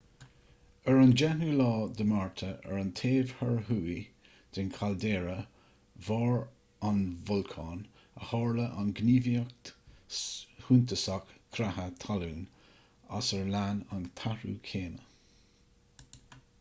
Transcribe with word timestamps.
ar 0.91 0.99
an 0.99 1.11
10 1.21 1.41
márta 2.11 2.47
ar 2.69 2.77
an 2.83 2.87
taobh 2.99 3.33
thoir 3.41 3.59
thuaidh 3.67 3.99
de 4.59 4.63
chaildéara 4.77 5.35
bharr 6.07 6.39
an 6.91 6.97
bholcáin 7.29 7.83
a 8.23 8.31
tharla 8.31 8.65
an 8.85 8.89
ghníomhaíocht 9.01 9.71
shuntasach 10.21 11.37
creatha 11.59 11.87
talún 12.07 12.43
as 13.21 13.33
ar 13.41 13.47
lean 13.57 13.87
an 13.99 14.09
t-athrú 14.23 14.59
céime 14.73 16.37